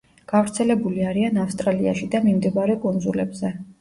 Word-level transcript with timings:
გავრცელებული 0.31 1.03
არიან 1.09 1.37
ავსტრალიაში 1.43 2.07
და 2.17 2.23
მიმდებარე 2.27 2.77
კუნძულებზე. 2.87 3.57